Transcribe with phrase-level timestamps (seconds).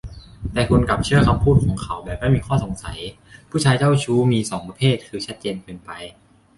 [0.53, 2.97] แต่คุณกลับเชื่อคำพูดของเขาแบบไม่มีข้อสงสัย
[3.51, 5.91] ผู้ชายเจ้าชู้มี สอง ประเภท คือ ชัดเจนเกินไป